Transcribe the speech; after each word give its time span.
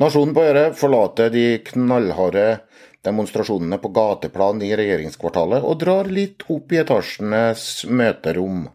Nasjonen 0.00 0.34
på 0.34 0.42
Øre 0.42 0.64
forlater 0.74 1.30
de 1.30 1.44
knallharde 1.62 2.46
demonstrasjonene 3.06 3.78
på 3.78 3.92
gateplan 3.94 4.62
i 4.64 4.72
regjeringskvartalet 4.74 5.62
og 5.62 5.78
drar 5.82 6.10
litt 6.10 6.42
opp 6.50 6.72
i 6.74 6.80
etasjenes 6.80 7.84
møterom. 7.86 8.66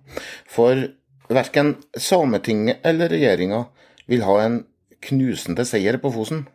For 0.48 0.86
verken 1.28 1.76
Sametinget 1.98 2.86
eller 2.88 3.12
regjeringa 3.12 3.66
vil 4.10 4.24
ha 4.24 4.40
en 4.46 4.62
knusende 5.10 5.66
seier 5.68 6.00
på 6.00 6.12
Fosen. 6.16 6.46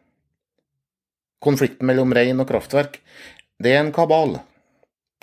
Konflikten 1.45 1.85
mellom 1.91 2.15
rein 2.17 2.41
og 2.41 2.49
kraftverk, 2.49 3.03
det 3.61 3.75
er 3.75 3.83
en 3.85 3.93
kabal. 3.93 4.39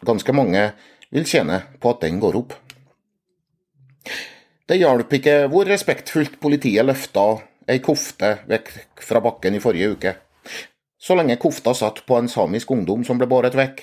Ganske 0.05 0.33
mange 0.37 0.69
vil 1.09 1.25
tjene 1.25 1.63
på 1.81 1.95
at 1.95 2.05
den 2.05 2.21
går 2.21 2.37
opp. 2.43 2.53
Det 4.69 4.77
hjalp 4.77 5.11
ikke 5.17 5.47
hvor 5.51 5.65
respektfullt 5.67 6.37
politiet 6.41 6.85
løfta 6.85 7.41
ei 7.71 7.79
kofte 7.83 8.35
vekk 8.51 9.01
fra 9.07 9.23
bakken 9.23 9.55
i 9.55 9.63
forrige 9.63 9.95
uke 9.95 10.13
så 11.01 11.15
lenge 11.17 11.35
kofta 11.41 11.73
satt 11.73 12.03
på 12.05 12.17
en 12.17 12.29
samisk 12.29 12.71
ungdom 12.71 13.03
som 13.05 13.17
ble 13.17 13.25
båret 13.29 13.57
vekk. 13.57 13.81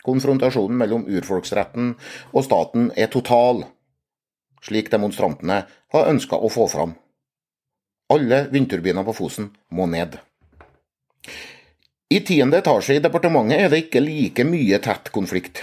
Konfrontasjonen 0.00 0.78
mellom 0.80 1.04
urfolksretten 1.04 1.92
og 2.32 2.44
staten 2.46 2.88
er 2.96 3.10
total, 3.12 3.66
slik 4.64 4.88
demonstrantene 4.92 5.58
har 5.92 6.08
ønska 6.08 6.38
å 6.40 6.48
få 6.52 6.64
fram. 6.72 6.94
Alle 8.10 8.46
vindturbiner 8.50 9.04
på 9.06 9.14
Fosen 9.18 9.50
må 9.76 9.86
ned. 9.92 10.16
I 12.10 12.22
tiende 12.26 12.58
etasje 12.58 12.96
i 12.96 13.02
departementet 13.04 13.60
er 13.60 13.68
det 13.70 13.84
ikke 13.84 14.02
like 14.02 14.46
mye 14.48 14.80
tett 14.82 15.12
konflikt. 15.14 15.62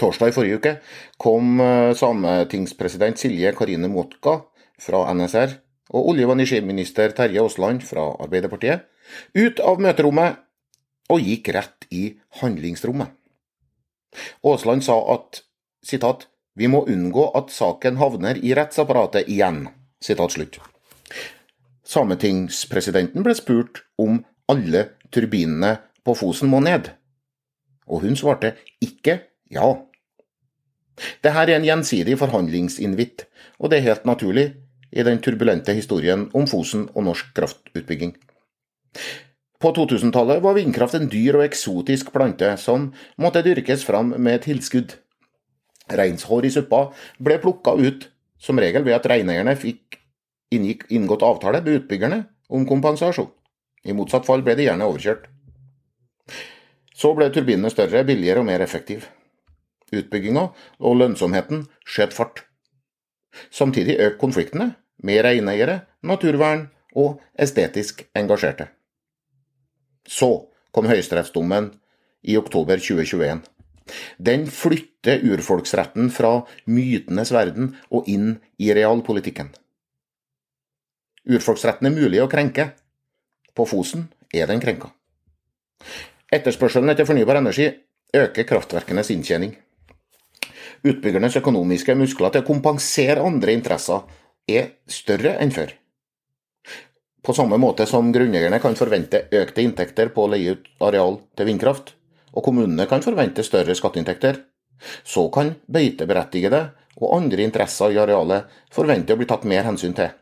Torsdag 0.00 0.32
i 0.32 0.34
forrige 0.34 0.56
uke 0.58 0.72
kom 1.20 1.60
eh, 1.62 1.92
sametingspresident 1.94 3.20
Silje 3.20 3.52
Karine 3.54 3.92
Motka 3.92 4.40
fra 4.82 5.04
NSR 5.14 5.52
og 5.92 6.08
olje- 6.12 6.26
og 6.26 6.34
energiminister 6.36 7.12
Terje 7.16 7.42
Aasland 7.42 7.84
fra 7.84 8.06
Arbeiderpartiet 8.24 8.86
ut 9.36 9.60
av 9.60 9.80
møterommet 9.82 10.40
og 11.12 11.20
gikk 11.20 11.50
rett 11.54 11.86
i 11.92 12.04
handlingsrommet. 12.40 13.10
Aasland 14.46 14.84
sa 14.86 14.96
at 15.14 15.42
citat, 15.84 16.28
vi 16.54 16.68
må 16.70 16.84
unngå 16.88 17.30
at 17.36 17.50
saken 17.52 17.98
havner 17.98 18.38
i 18.38 18.54
rettsapparatet 18.56 19.28
igjen. 19.28 19.66
Citat 20.00 20.36
slutt. 20.36 20.60
Sametingspresidenten 21.84 23.24
ble 23.26 23.34
spurt 23.36 23.82
om 24.00 24.22
alle 24.48 24.86
turbinene 25.12 25.76
på 26.04 26.14
Fosen 26.16 26.50
må 26.52 26.60
ned, 26.64 26.90
og 27.88 28.04
hun 28.04 28.16
svarte 28.16 28.54
ikke 28.84 29.18
ja. 29.52 29.68
Dette 31.24 31.42
er 31.42 31.56
en 31.56 31.66
gjensidig 31.66 32.16
forhandlingsinvitt, 32.20 33.26
og 33.58 33.70
det 33.70 33.80
er 33.80 33.88
helt 33.88 34.06
naturlig, 34.08 34.46
i 34.94 35.02
den 35.02 35.18
turbulente 35.22 35.74
historien 35.74 36.28
om 36.38 36.46
Fosen 36.46 36.86
og 36.94 37.08
norsk 37.08 37.32
kraftutbygging. 37.34 38.14
På 39.60 39.72
2000-tallet 39.74 40.42
var 40.44 40.54
vindkraft 40.58 40.94
en 40.98 41.08
dyr 41.10 41.38
og 41.38 41.46
eksotisk 41.46 42.12
plante 42.14 42.50
som 42.60 42.90
måtte 43.18 43.42
dyrkes 43.42 43.84
fram 43.86 44.12
med 44.22 44.44
tilskudd. 44.46 44.94
Reinshår 45.90 46.46
i 46.46 46.52
suppa 46.54 46.86
ble 47.20 47.38
plukka 47.42 47.74
ut, 47.80 48.08
som 48.38 48.60
regel 48.60 48.84
ved 48.84 48.98
at 48.98 49.08
reineierne 49.08 49.56
fikk 49.56 49.98
inngått 50.54 51.24
avtale 51.26 51.62
med 51.64 51.80
utbyggerne 51.80 52.20
om 52.54 52.66
kompensasjon. 52.68 53.32
I 53.84 53.96
motsatt 53.96 54.26
fall 54.28 54.44
ble 54.44 54.54
de 54.56 54.68
gjerne 54.68 54.86
overkjørt. 54.86 55.26
Så 56.94 57.10
ble 57.16 57.28
turbinene 57.34 57.72
større, 57.72 58.04
billigere 58.06 58.44
og 58.44 58.48
mer 58.48 58.62
effektive. 58.64 59.08
Utbygginga 59.92 60.46
og 60.80 60.96
lønnsomheten 61.00 61.66
skjøt 61.84 62.14
fart. 62.16 62.44
Samtidig 63.50 63.98
økte 63.98 64.20
konfliktene 64.20 64.70
med 65.02 65.24
reineiere, 65.24 65.80
naturvern 66.02 66.68
og 66.94 67.20
estetisk 67.38 68.04
engasjerte. 68.14 68.68
Så 70.06 70.46
kom 70.74 70.86
høyesterettsdommen 70.90 71.72
i 72.22 72.36
oktober 72.36 72.78
2021. 72.80 73.42
Den 74.16 74.46
flytter 74.48 75.20
urfolksretten 75.28 76.08
fra 76.12 76.38
mytenes 76.66 77.32
verden 77.34 77.74
og 77.90 78.08
inn 78.08 78.38
i 78.58 78.72
realpolitikken. 78.76 79.50
Urfolksretten 81.24 81.88
er 81.88 81.96
mulig 81.96 82.20
å 82.22 82.30
krenke. 82.30 82.70
På 83.54 83.66
Fosen 83.68 84.08
er 84.34 84.48
den 84.50 84.60
krenka. 84.60 84.90
Etterspørselen 86.32 86.90
etter 86.90 87.06
fornybar 87.08 87.38
energi 87.38 87.68
øker 88.14 88.48
kraftverkenes 88.48 89.12
inntjening. 89.14 89.54
Utbyggernes 90.84 91.38
økonomiske 91.40 91.94
muskler 91.96 92.32
til 92.32 92.44
å 92.44 92.48
kompensere 92.48 93.24
andre 93.24 93.54
interesser 93.56 94.02
er 94.50 94.74
større 94.90 95.36
enn 95.42 95.52
før. 95.54 95.72
På 97.24 97.32
samme 97.32 97.56
måte 97.56 97.86
som 97.88 98.10
grunneierne 98.12 98.58
kan 98.60 98.76
forvente 98.76 99.22
økte 99.32 99.62
inntekter 99.64 100.10
på 100.12 100.26
å 100.26 100.32
leie 100.34 100.58
ut 100.58 100.66
areal 100.84 101.18
til 101.36 101.48
vindkraft, 101.48 101.94
og 102.34 102.44
kommunene 102.44 102.84
kan 102.90 103.04
forvente 103.04 103.44
større 103.46 103.76
skatteinntekter, 103.78 104.42
så 105.06 105.28
kan 105.32 105.54
beiteberettigede 105.72 106.60
og 107.00 107.16
andre 107.16 107.46
interesser 107.46 107.94
i 107.94 107.98
arealet 108.02 108.50
forvente 108.74 109.14
å 109.14 109.20
bli 109.20 109.28
tatt 109.30 109.46
mer 109.48 109.64
hensyn 109.64 109.96
til, 109.96 110.12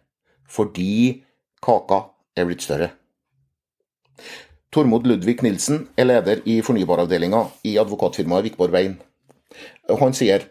fordi 0.47 1.25
kaka 1.65 2.05
er 2.39 2.47
blitt 2.47 2.63
større. 2.65 2.93
Tormod 4.73 5.05
Ludvig 5.09 5.43
Nilsen 5.45 5.89
er 6.01 6.07
leder 6.07 6.41
i 6.49 6.61
fornybaravdelinga 6.65 7.43
i 7.69 7.75
advokatfirmaet 7.83 8.47
Vikborg 8.47 8.73
Vein. 8.73 8.95
Han 10.01 10.15
sier 10.17 10.47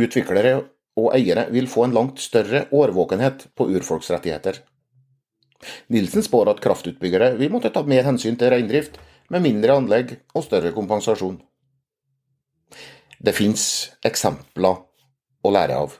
utviklere 0.00 0.62
og 0.98 1.12
eiere 1.14 1.46
vil 1.54 1.68
få 1.70 1.86
en 1.86 1.94
langt 1.94 2.20
større 2.22 2.64
årvåkenhet 2.74 3.48
på 3.56 3.68
urfolksrettigheter. 3.70 4.58
Nilsen 5.92 6.24
spår 6.24 6.54
at 6.54 6.62
kraftutbyggere 6.64 7.34
vil 7.38 7.52
måtte 7.52 7.70
ta 7.74 7.84
mer 7.86 8.06
hensyn 8.08 8.38
til 8.40 8.52
reindrift, 8.52 8.98
med 9.30 9.44
mindre 9.44 9.76
anlegg 9.78 10.16
og 10.34 10.42
større 10.42 10.72
kompensasjon. 10.74 11.36
Det 13.20 13.34
finnes 13.36 13.64
eksempler 14.06 14.80
å 15.44 15.52
lære 15.54 15.76
av. 15.76 15.94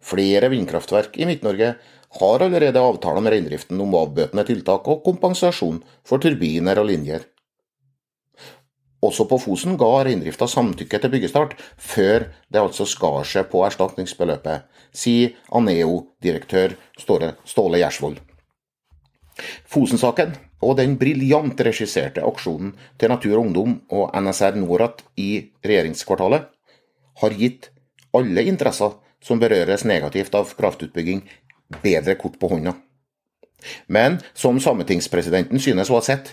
Flere 0.00 0.48
vindkraftverk 0.50 1.18
i 1.20 1.28
Midt-Norge 1.28 1.74
har 2.20 2.42
allerede 2.42 2.82
avtaler 2.82 3.22
med 3.22 3.36
reindriften 3.36 3.80
om 3.84 3.94
avbøtende 3.94 4.46
tiltak 4.48 4.88
og 4.90 5.04
kompensasjon 5.04 5.78
for 6.02 6.22
turbiner 6.22 6.80
og 6.80 6.88
linjer. 6.90 7.22
Også 9.00 9.24
på 9.24 9.38
Fosen 9.40 9.78
ga 9.80 9.88
reindrifta 10.04 10.44
samtykke 10.50 10.98
til 11.00 11.12
byggestart, 11.14 11.54
før 11.76 12.26
det 12.52 12.60
altså 12.60 12.84
skar 12.88 13.24
seg 13.24 13.48
på 13.52 13.62
erstatningsbeløpet, 13.64 14.66
sier 14.92 15.32
Aneo-direktør 15.56 16.76
Ståle 17.00 17.80
Gjersvold. 17.80 18.18
Fosen-saken 19.70 20.34
og 20.60 20.76
den 20.76 20.98
briljant 21.00 21.60
regisserte 21.64 22.24
aksjonen 22.26 22.74
til 23.00 23.12
Natur 23.12 23.38
og 23.38 23.46
Ungdom 23.46 23.78
og 23.88 24.10
NSR 24.20 24.58
Norat 24.60 25.00
i 25.16 25.30
regjeringskvartalet 25.64 26.50
har 27.22 27.38
gitt 27.40 27.70
alle 28.16 28.44
interesser 28.50 28.98
som 29.24 29.40
berøres 29.40 29.86
negativt 29.88 30.34
av 30.36 30.52
kraftutbygging, 30.56 31.24
bedre 31.80 32.16
kort 32.20 32.36
på 32.40 32.52
hånda. 32.52 32.74
Men 33.88 34.18
som 34.34 34.60
sametingspresidenten 34.60 35.60
synes 35.60 35.90
å 35.92 35.98
ha 35.98 36.04
sett, 36.04 36.32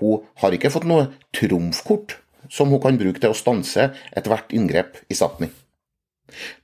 hun 0.00 0.24
har 0.42 0.54
ikke 0.56 0.72
fått 0.74 0.86
noe 0.88 1.08
trumfkort 1.34 2.18
som 2.50 2.70
hun 2.72 2.82
kan 2.82 2.98
bruke 3.00 3.20
til 3.20 3.32
å 3.32 3.38
stanse 3.38 3.90
ethvert 4.16 4.52
inngrep 4.56 4.98
i 5.08 5.16
Sápmi. 5.16 5.48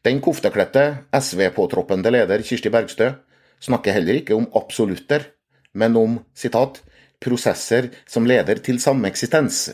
Den 0.04 0.20
koftekledte 0.24 1.06
SV-påtroppende 1.14 2.12
leder 2.12 2.42
Kirsti 2.42 2.72
Bergstø 2.72 3.12
snakker 3.60 3.94
heller 3.94 4.20
ikke 4.20 4.36
om 4.36 4.48
absolutter, 4.56 5.26
men 5.72 5.96
om 5.96 6.20
citat, 6.34 6.80
'prosesser 7.20 7.90
som 8.08 8.26
leder 8.26 8.58
til 8.64 8.78
sameksistens'. 8.80 9.70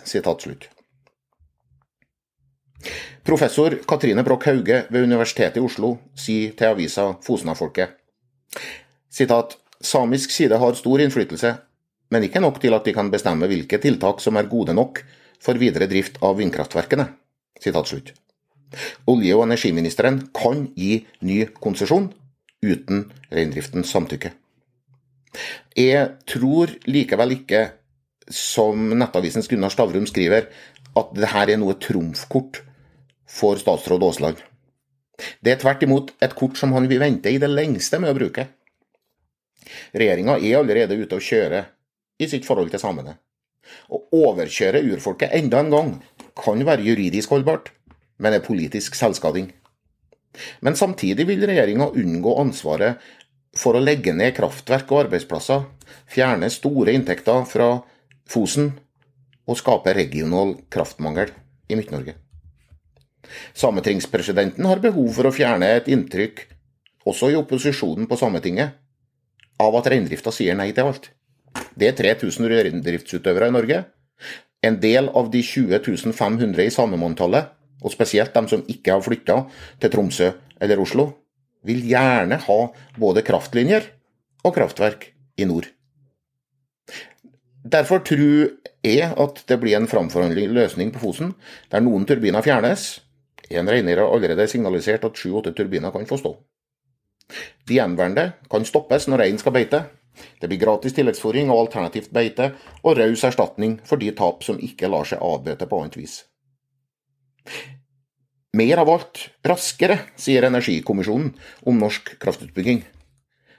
Professor 3.25 3.71
Katrine 3.89 4.25
Broch 4.25 4.47
Hauge 4.47 4.84
ved 4.91 5.03
Universitetet 5.03 5.56
i 5.56 5.61
Oslo 5.61 5.99
sier 6.15 6.53
til 6.53 6.66
avisa 6.66 7.13
Fosna-folket 7.22 7.89
'Samisk 9.81 10.31
side 10.31 10.59
har 10.59 10.75
stor 10.75 10.98
innflytelse, 10.98 11.57
men 12.11 12.27
ikke 12.27 12.43
nok 12.43 12.61
til 12.63 12.75
at 12.77 12.87
de 12.87 12.95
kan 12.95 13.11
bestemme 13.11 13.49
hvilke 13.51 13.81
tiltak 13.83 14.23
som 14.23 14.39
er 14.39 14.51
gode 14.51 14.75
nok 14.77 15.03
for 15.43 15.59
videre 15.59 15.89
drift 15.91 16.21
av 16.25 16.39
vindkraftverkene. 16.39 17.09
Olje- 19.07 19.37
og 19.37 19.45
energiministeren 19.47 20.21
kan 20.35 20.67
gi 20.77 21.07
ny 21.23 21.45
konsesjon 21.63 22.11
uten 22.65 23.07
reindriftens 23.31 23.91
samtykke. 23.93 24.33
Jeg 25.77 26.09
tror 26.27 26.73
likevel 26.89 27.37
ikke, 27.37 27.63
som 28.33 28.91
Nettavisens 28.97 29.49
Gunnar 29.49 29.71
Stavrum 29.71 30.07
skriver, 30.09 30.49
at 30.97 31.13
dette 31.15 31.45
er 31.53 31.61
noe 31.61 31.77
trumfkort 31.79 32.63
for 33.29 33.61
statsråd 33.61 34.03
Aasland. 34.07 34.41
Det 35.41 35.53
er 35.53 35.61
tvert 35.61 35.83
imot 35.85 36.13
et 36.23 36.35
kort 36.37 36.59
som 36.61 36.73
han 36.77 36.89
vil 36.89 37.01
vente 37.01 37.31
i 37.33 37.41
det 37.41 37.51
lengste 37.51 38.01
med 38.01 38.13
å 38.13 38.19
bruke. 38.19 38.47
Regjeringa 39.97 40.37
er 40.39 40.59
allerede 40.59 40.97
ute 40.97 41.19
og 41.19 41.25
kjører 41.25 41.71
i 42.18 42.28
sitt 42.30 42.47
forhold 42.48 42.72
til 42.72 42.83
samene. 42.83 43.16
Å 43.91 44.01
overkjøre 44.15 44.84
urfolket 44.92 45.34
enda 45.36 45.60
en 45.63 45.72
gang 45.72 45.92
kan 46.39 46.63
være 46.66 46.86
juridisk 46.86 47.33
holdbart, 47.34 47.72
men 48.22 48.36
er 48.36 48.45
politisk 48.45 48.97
selvskading. 48.98 49.51
Men 50.60 50.77
samtidig 50.77 51.27
vil 51.28 51.47
regjeringa 51.48 51.91
unngå 51.97 52.36
ansvaret 52.41 53.01
for 53.57 53.77
å 53.77 53.83
legge 53.83 54.13
ned 54.13 54.34
kraftverk 54.36 54.91
og 54.92 55.07
arbeidsplasser, 55.07 55.65
fjerne 56.13 56.51
store 56.53 56.92
inntekter 56.97 57.47
fra 57.48 57.71
Fosen 58.27 58.72
og 59.47 59.59
skape 59.60 59.95
regional 59.97 60.57
kraftmangel 60.72 61.33
i 61.71 61.78
Midt-Norge. 61.78 62.16
Sametingspresidenten 63.57 64.66
har 64.69 64.83
behov 64.83 65.09
for 65.16 65.28
å 65.28 65.34
fjerne 65.34 65.69
et 65.78 65.89
inntrykk, 65.91 66.45
også 67.07 67.30
i 67.33 67.39
opposisjonen 67.39 68.09
på 68.10 68.19
Sametinget, 68.19 68.74
av 69.62 69.78
at 69.78 69.89
reindrifta 69.91 70.33
sier 70.34 70.59
nei 70.59 70.72
til 70.77 70.91
alt. 70.91 71.10
Det 71.77 71.91
er 71.91 71.99
3000 71.99 72.49
reindriftsutøvere 72.53 73.51
i 73.51 73.55
Norge. 73.55 73.83
En 74.65 74.81
del 74.83 75.11
av 75.15 75.31
de 75.31 75.43
20 75.45 76.13
500 76.13 76.65
i 76.65 76.73
samemanntallet, 76.73 77.53
og 77.85 77.93
spesielt 77.93 78.35
de 78.35 78.49
som 78.49 78.65
ikke 78.73 78.95
har 78.95 79.05
flytta 79.05 79.43
til 79.81 79.93
Tromsø 79.93 80.31
eller 80.61 80.81
Oslo, 80.81 81.11
vil 81.67 81.83
gjerne 81.87 82.39
ha 82.47 82.59
både 82.99 83.25
kraftlinjer 83.27 83.91
og 84.47 84.55
kraftverk 84.57 85.11
i 85.37 85.47
nord. 85.49 85.69
Derfor 87.67 88.05
tror 88.07 88.53
jeg 88.87 89.09
at 89.11 89.41
det 89.49 89.59
blir 89.59 89.75
en 89.77 89.89
framforhandlet 89.91 90.53
løsning 90.55 90.93
på 90.95 91.03
Fosen, 91.03 91.33
der 91.73 91.83
noen 91.83 92.07
turbiner 92.07 92.45
fjernes. 92.47 93.01
En 93.51 93.69
regner 93.71 93.99
har 93.99 94.13
allerede 94.13 94.47
signalisert 94.51 95.05
at 95.07 95.19
sju-åtte 95.19 95.53
turbiner 95.55 95.91
kan 95.95 96.07
få 96.07 96.19
stå. 96.21 96.33
De 97.67 97.79
gjenværende 97.79 98.31
kan 98.51 98.67
stoppes 98.67 99.09
når 99.11 99.25
reinen 99.25 99.43
skal 99.43 99.55
beite. 99.57 99.83
Det 100.41 100.48
blir 100.48 100.60
gratis 100.60 100.95
tilleggsfòring 100.97 101.51
og 101.51 101.66
alternativt 101.66 102.13
beite, 102.15 102.53
og 102.83 102.98
raus 102.98 103.24
erstatning 103.27 103.78
for 103.84 104.01
de 104.01 104.13
tap 104.16 104.45
som 104.47 104.60
ikke 104.63 104.91
lar 104.92 105.09
seg 105.09 105.22
avbøte 105.22 105.68
på 105.68 105.80
annet 105.83 105.98
vis. 106.01 106.18
Mer 108.57 108.80
av 108.80 108.89
alt, 108.89 109.27
raskere, 109.45 109.98
sier 110.16 110.47
Energikommisjonen 110.48 111.34
om 111.68 111.80
norsk 111.83 112.15
kraftutbygging. 112.22 112.84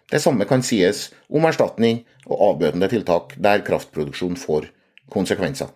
Det 0.10 0.22
samme 0.24 0.48
kan 0.50 0.64
sies 0.64 1.10
om 1.30 1.46
erstatning 1.46 2.06
og 2.26 2.40
avbøtende 2.52 2.90
tiltak 2.90 3.36
der 3.38 3.62
kraftproduksjon 3.68 4.40
får 4.40 4.72
konsekvenser. 5.14 5.70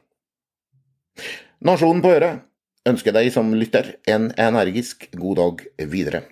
Nasjonen 1.61 2.01
på 2.01 2.13
øret 2.15 2.41
ønsker 2.89 3.13
deg 3.13 3.29
som 3.35 3.51
lytter 3.53 3.97
en 4.09 4.31
energisk 4.39 5.09
god 5.13 5.37
dag 5.37 5.65
videre. 5.91 6.23